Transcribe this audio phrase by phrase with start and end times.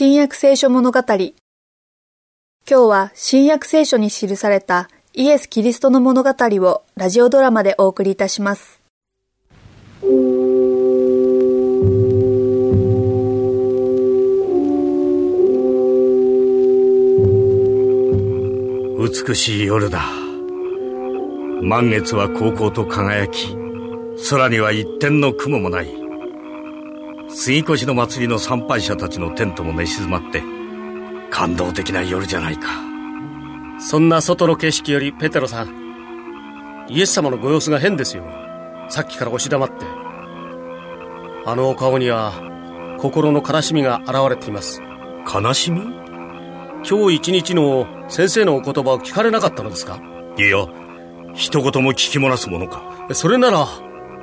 [0.00, 1.00] 新約聖書物語。
[1.00, 1.32] 今
[2.68, 8.80] 日は新約聖書に記されたイエス・キリストの物語をラジオドラマでお送りいたします。
[19.26, 20.04] 美しい夜だ。
[21.60, 23.56] 満月は高校と輝き、
[24.30, 25.97] 空には一点の雲もない。
[27.30, 30.42] 杉越の祭りの参拝者たちのテントも寝静まって、
[31.30, 32.68] 感動的な夜じゃないか。
[33.80, 38.24] そんな外の景色よりペテロさん、イエス様のご様子が変ですよ。
[38.88, 39.84] さっきから押し黙って。
[41.44, 42.32] あのお顔には、
[42.98, 44.80] 心の悲しみが現れています。
[45.32, 45.82] 悲しみ？
[46.88, 50.00] 今日一日の先生のお言葉を聞かれなかったのですか？
[50.38, 50.66] いや、
[51.34, 53.08] 一言も聞き漏らすものか。
[53.12, 53.66] それなら、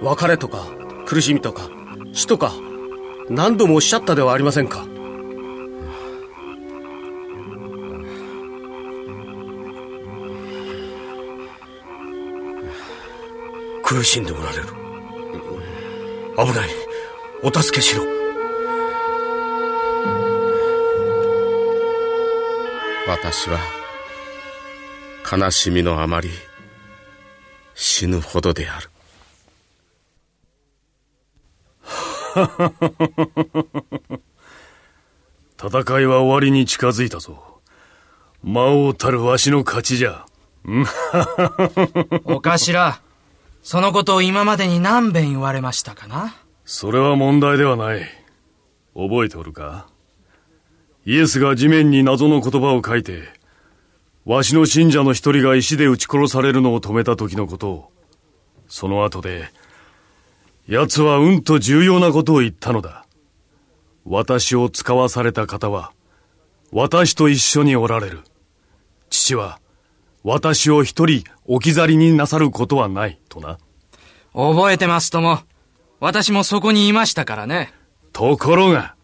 [0.00, 0.66] 別れとか、
[1.04, 1.68] 苦しみとか、
[2.12, 2.52] 死とか、
[3.30, 4.86] 何度もおっしゃったではありませんか？
[13.84, 14.64] 苦しんでおられる。
[16.36, 16.70] 危ない。
[17.42, 18.04] お助けしろ。
[23.06, 23.58] 私は
[25.30, 26.30] 悲しみのあまり
[27.74, 28.88] 死ぬほどである。
[35.62, 37.60] 戦いは終わりに近づいたぞ。
[38.42, 40.24] 魔王たるわしの勝ちじゃ。
[42.24, 43.00] お頭、
[43.62, 46.34] そのことを今までに何遍言われましたかな？
[46.64, 48.00] それは問題ではない。
[48.94, 49.86] 覚えておるか？
[51.04, 53.22] イエスが地面に謎の言葉を書いて、
[54.24, 57.90] わしの信者の一人が石で撃ち殺されるのを止めた時のことを、
[58.68, 59.50] その後で、
[60.68, 63.04] 奴はうんと重要なことを言ったのだ。
[64.04, 65.92] 私を使わされた方は、
[66.70, 68.20] 私と一緒におられる。
[69.10, 69.60] 父は、
[70.24, 73.58] 私を一人置き去りになさることはない、とな。
[74.32, 75.40] 覚えてますとも。
[76.00, 77.72] 私もそこにいましたからね。
[78.12, 78.94] ところが、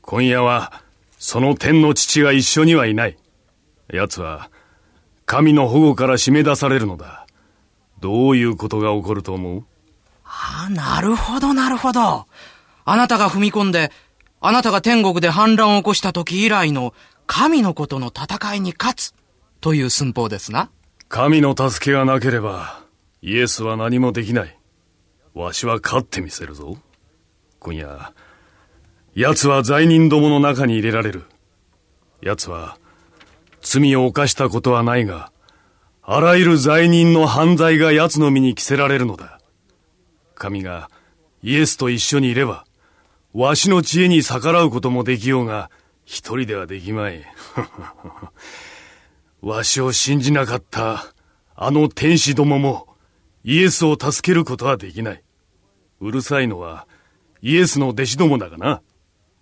[0.00, 0.82] 今夜は、
[1.18, 3.16] その天の父が一緒にはいない。
[3.92, 4.50] 奴は、
[5.26, 7.26] 神の保護から締め出されるのだ。
[8.00, 9.64] どういうことが起こると思う？
[10.34, 12.26] ああ、なるほど、なるほど。
[12.84, 13.92] あなたが踏み込んで、
[14.40, 16.94] あなたが天国で反乱を起こした時以来の
[17.26, 19.14] 神のことの戦いに勝つ
[19.60, 20.70] という寸法ですな。
[21.08, 22.82] 神の助けがなければ、
[23.20, 24.58] イエスは何もできない。
[25.34, 26.78] わしは勝ってみせるぞ。
[27.60, 28.12] 今夜、
[29.14, 31.24] 奴は罪人どもの中に入れられる。
[32.22, 32.78] 奴は、
[33.60, 35.30] 罪を犯したことはないが、
[36.02, 39.38] あらゆる罪人の犯罪が奴の身に着せられるのだ。
[40.42, 40.90] 神が
[41.44, 42.64] イエスと一緒にいれば、
[43.32, 45.70] わしの知恵に逆らうこともできようが、
[46.04, 47.24] 一人ではできまい。
[49.40, 51.06] わしを信じなかった
[51.54, 52.88] あの天使どもも
[53.44, 55.22] イエスを助けることはできない。
[56.00, 56.86] うるさいのは
[57.40, 58.82] イエスの弟子どもだがな。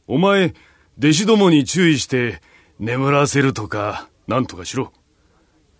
[0.06, 0.55] お前、
[0.99, 2.43] 弟子どもに注意して
[2.78, 4.93] 眠らせるとか、なんとかしろ。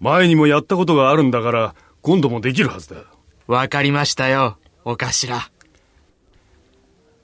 [0.01, 3.05] 前にもやったことがあるんだから、今度もできるはずだ。
[3.47, 4.60] わかりましたよ。
[4.85, 5.51] お頭。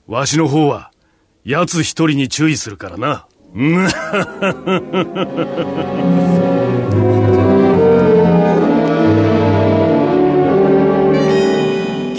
[0.07, 0.91] わしの方は、
[1.43, 3.27] 奴一人に注意するからな。
[3.57, 3.89] 今日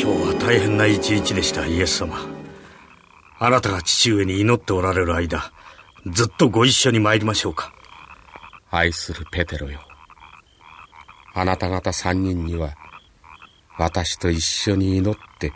[0.05, 2.17] は大変な一日でしたイエス様
[3.39, 5.53] あなたが父上に祈っておられる間
[6.07, 7.73] ずっとご一緒に参りましょうか
[8.71, 9.81] 愛するペテロよ
[11.35, 12.75] あなた方三人には
[13.79, 15.53] 私と一緒に祈って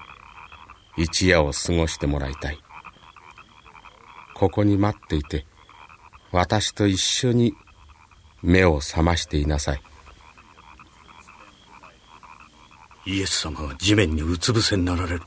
[0.97, 2.59] 一夜を過ごしてもらいたい。
[4.35, 5.45] ここに待っていて
[6.31, 7.55] 私と一緒に
[8.43, 9.83] 目を覚ましていなさい。
[13.05, 15.23] イエス様が地面にうつ伏せになられる。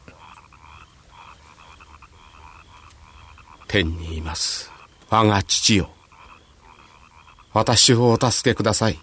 [3.68, 4.72] 天にいます。
[5.10, 5.90] 我が父よ
[7.53, 9.00] 私をお助けください。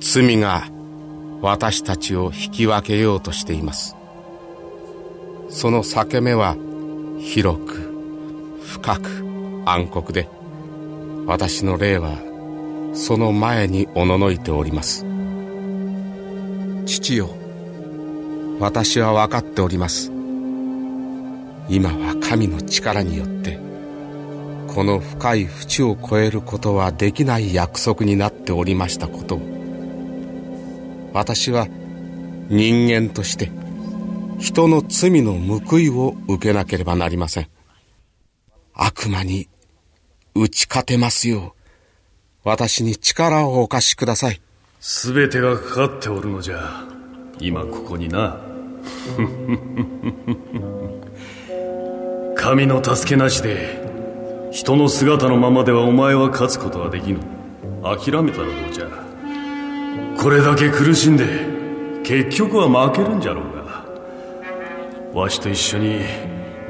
[0.00, 0.66] 罪が
[1.40, 3.96] 私たちを引き分けようとしています。
[5.50, 6.56] その裂け目は
[7.20, 9.08] 広く深く
[9.64, 10.28] 暗黒で
[11.26, 12.18] 私の霊は
[12.94, 15.06] その前におののいております。
[16.86, 17.30] 父よ
[18.60, 20.10] 私は分かっております。
[21.68, 23.58] 今は神の力によって
[24.66, 29.57] この深い淵を越えることはできない約束になっておりましたことを。
[31.12, 31.66] 私は
[32.48, 33.50] 人間として
[34.38, 37.48] 人の罪の報いを受けなければなりません
[38.74, 39.48] 悪魔に
[40.40, 41.52] 打ち勝てますよう、
[42.44, 44.40] 私に力をお貸しください。
[44.78, 46.84] すべてがかかっておるのじゃ。
[47.40, 48.40] 今ここにな。
[52.36, 53.80] 神の助けなしで、
[54.52, 57.18] 人の姿のままではお前は勝つことはできぬ。
[57.82, 59.07] 諦めたらどうじゃ。
[60.20, 61.24] これだけ苦しんで、
[62.02, 63.44] 結局は負けるんじゃろう
[65.14, 65.20] が。
[65.20, 66.00] わしと一緒に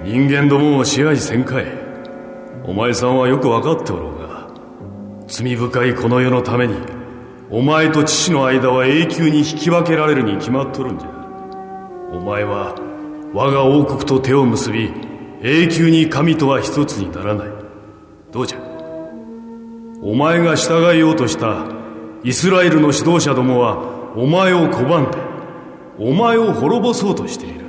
[0.04, 1.66] 人間どもを支配せんかい。
[2.64, 4.48] お前さんはよく分かっておろうが、
[5.26, 6.74] 罪深いこの世のために、
[7.50, 11.08] お前と父の間は永久に引き分けられるに決まっとるんじゃ。
[12.12, 12.74] お前は
[13.32, 14.92] 我が王国と手を結び、
[15.42, 17.48] 永久に神とは一つにならない。
[18.30, 18.58] どうじゃ？
[20.02, 21.64] お前が従いようとした
[22.24, 25.18] イスラエルの指導者どもはお前を拒んで、
[25.98, 27.64] お前を滅ぼそうとしている。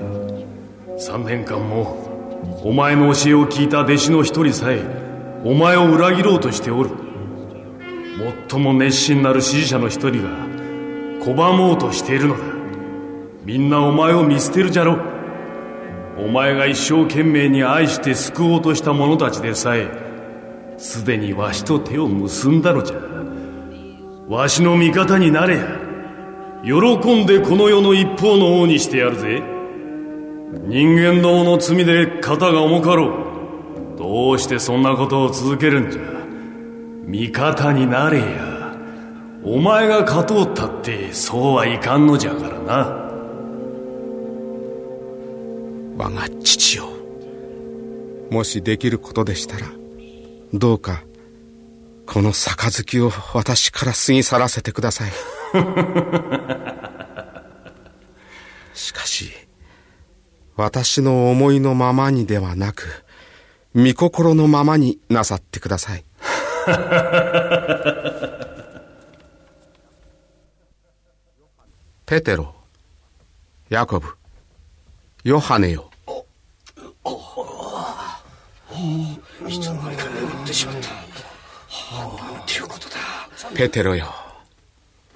[0.98, 4.82] 三年間もお前の教えを聞いた弟子の一人さえ
[5.46, 6.90] お前を裏切ろうとしておる。
[8.50, 10.30] 最も熱心なる支持者の一人が
[11.22, 12.44] 拒もうとしているのだ。
[13.46, 14.98] みんなお前を見捨てるじゃろ。
[16.18, 19.88] お前が一生懸命に愛して救おうとした者たちでさえ、
[20.78, 23.09] すでにわしと手を結んだのじゃ。
[24.30, 25.80] わしの味方になれや。
[26.64, 29.42] 喜んでこの世の一方の王にしてやるぜ。
[30.68, 33.08] 人間どもの罪で肩が重かろ
[33.96, 33.98] う。
[33.98, 36.02] どうしてそんなことを続けるんじゃ。
[37.06, 38.78] 味方になれや。
[39.44, 43.10] お前が勝とうったってそうはいかんのじゃからな。
[45.98, 46.86] 我が父よ
[48.30, 49.66] もしできることでしたら
[50.54, 51.04] どうか
[52.12, 55.12] この杯を私から過ぎ去らせてください
[58.74, 59.32] しかし
[60.56, 63.06] 私の思いのままにではなく
[63.76, 66.04] 御心のままになさってください
[72.08, 72.56] ペテロ
[73.70, 74.18] ヤコブ
[75.24, 75.92] ヨハネよ
[79.48, 81.09] いつの間にか眠ってしまった。
[81.92, 82.96] なんていうことだ。
[83.56, 84.14] ペテロよ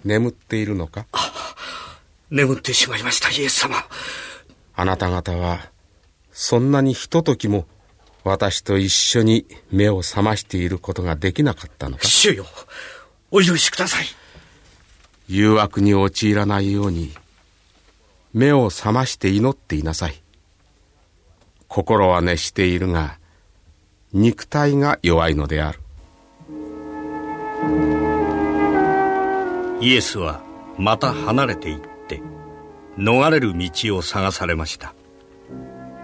[0.04, 1.06] 眠っているのか？
[2.30, 3.76] 眠ってしまいました、イエス様。
[4.76, 5.70] あなた方は
[6.32, 7.68] そんなにひとときも
[8.24, 12.08] 私と一緒に目を覚ましていることができなかったのか？
[12.08, 12.46] 主よ、
[13.32, 14.06] お許しください。
[15.28, 17.14] 誘惑に陥らないように
[18.34, 20.22] 目を覚まして祈っていなさい
[21.70, 23.18] 心は熱しているが
[24.12, 25.80] 肉体が弱いのである
[29.84, 30.42] イエスは
[30.78, 32.22] また離れていって
[32.98, 34.96] 逃れる道を探されました。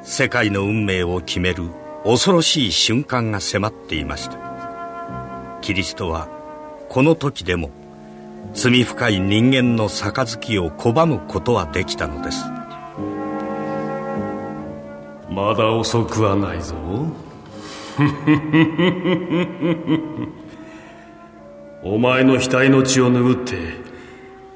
[0.01, 1.69] 世界の運命を決める
[2.03, 4.37] 恐ろしい瞬間が迫っていました。
[5.61, 6.27] キリストは
[6.89, 7.71] この時でも
[8.53, 12.43] 罪深い人間の杯を拒むことはできたのです。
[15.29, 16.75] まだ遅くはないぞ。
[21.81, 23.55] お前の額の血を拭って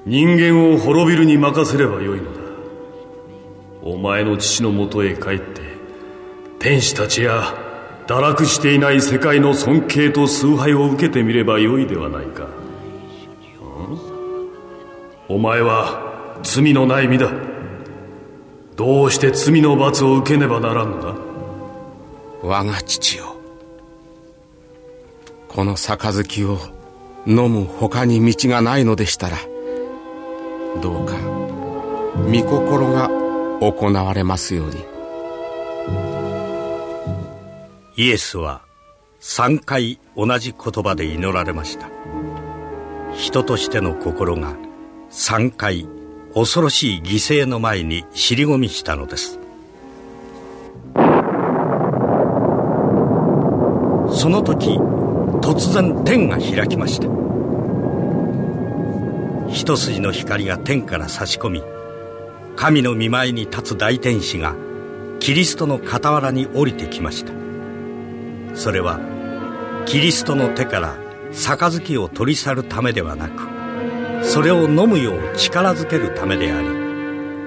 [0.06, 2.42] 人間を滅びるに任せればよいのだ。
[3.82, 5.62] お前の父のもとへ帰って
[6.60, 7.54] 天使たちや
[8.08, 12.48] 堕落していない世界の尊敬と崇拝を受けてみればよいではないか。
[15.30, 17.32] お前は罪のない身だ。
[18.76, 21.16] どうして罪の罰を受けねばならんのだ？
[22.42, 23.38] 我が父よ。
[25.48, 26.58] この杯を
[27.26, 29.38] 飲む他に道がないのでしたら
[30.82, 31.16] どうか
[32.16, 33.10] 御心が
[33.60, 34.86] 行われますように。
[37.96, 38.62] イエスは
[39.22, 41.90] 3回同じ言葉で祈られました。
[43.14, 44.56] 人としての心が
[45.12, 45.88] 3回
[46.34, 49.40] 恐ろしい犠牲の前に尻込みしたのです。
[54.12, 54.80] その時
[55.44, 57.08] 突然天が開きました。
[59.52, 61.64] 一筋の光が天から差し込み
[62.56, 64.56] 神の見舞いに立つ大天使が
[65.20, 67.34] キリストの傍らに降りてきました。
[68.56, 69.02] それは
[69.86, 70.96] キリストの手から
[71.34, 76.68] 杯を取り去るためではなくそれを飲むよう力づけるためであり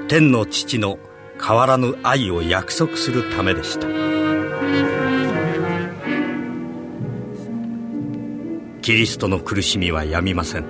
[0.08, 0.98] 天の父の
[1.42, 4.15] 変わらぬ愛を約束するためでした。
[8.86, 10.64] キリストの苦しみはやみません。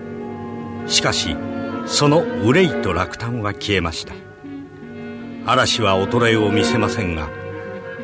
[0.87, 1.37] しかし
[1.85, 4.15] その憂いと落胆は消えました。
[5.45, 7.29] 嵐は衰えを見せませんが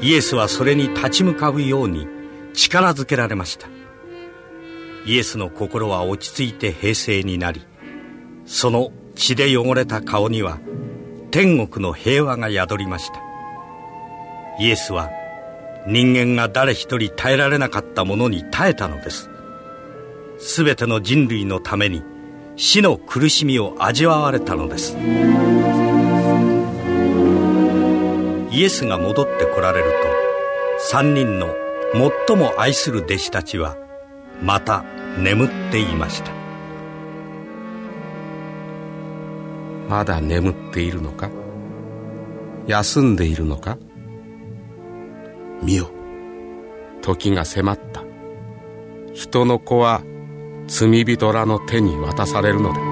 [0.03, 2.07] イエスはそれに立ち向かうように
[2.53, 3.69] 力づけられました。
[5.07, 7.67] イエスの心は落ち着いて平静になり
[8.45, 10.59] その血で汚れた顔には
[11.31, 13.15] 天国の平和が宿りました。
[14.61, 15.09] イエスは
[15.89, 19.32] 人間が誰一人耐えられなかったものに耐えたのです。
[20.45, 22.03] 全ての人類のために
[22.57, 24.97] 死の苦しみを味わわれたのです。
[28.51, 29.85] イエスが戻ってこられる
[30.91, 31.47] と3人の
[32.27, 33.77] 最も愛する弟子たちは
[34.43, 34.85] また
[35.17, 36.33] 眠っていました。
[39.89, 41.31] まだ眠っているのか？
[42.67, 43.79] 休んでいるのか？
[45.63, 45.89] 見よ。
[47.01, 48.03] 時が迫った。
[49.15, 50.03] 人の子は
[50.73, 52.92] 罪人らの手に渡されるので